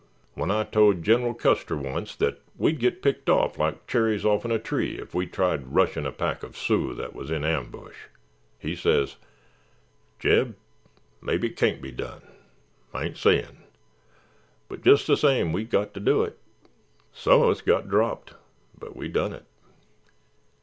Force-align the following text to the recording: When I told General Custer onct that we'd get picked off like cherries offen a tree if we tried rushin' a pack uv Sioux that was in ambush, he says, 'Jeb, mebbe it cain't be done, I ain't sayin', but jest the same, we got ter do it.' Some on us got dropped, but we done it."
When 0.33 0.49
I 0.49 0.63
told 0.63 1.03
General 1.03 1.35
Custer 1.35 1.75
onct 1.85 2.17
that 2.17 2.41
we'd 2.57 2.79
get 2.79 3.03
picked 3.03 3.29
off 3.29 3.59
like 3.59 3.85
cherries 3.85 4.25
offen 4.25 4.51
a 4.51 4.57
tree 4.57 4.97
if 4.97 5.13
we 5.13 5.27
tried 5.27 5.75
rushin' 5.75 6.07
a 6.07 6.11
pack 6.11 6.41
uv 6.41 6.55
Sioux 6.55 6.95
that 6.95 7.13
was 7.13 7.29
in 7.29 7.45
ambush, 7.45 8.05
he 8.57 8.75
says, 8.75 9.17
'Jeb, 10.19 10.55
mebbe 11.21 11.43
it 11.45 11.55
cain't 11.55 11.83
be 11.83 11.91
done, 11.91 12.21
I 12.91 13.03
ain't 13.03 13.17
sayin', 13.17 13.59
but 14.67 14.81
jest 14.83 15.05
the 15.05 15.15
same, 15.15 15.53
we 15.53 15.65
got 15.65 15.93
ter 15.93 15.99
do 15.99 16.23
it.' 16.23 16.39
Some 17.13 17.41
on 17.43 17.51
us 17.51 17.61
got 17.61 17.87
dropped, 17.87 18.33
but 18.75 18.95
we 18.95 19.07
done 19.07 19.33
it." 19.33 19.45